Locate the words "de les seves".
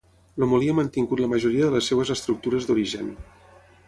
1.67-2.13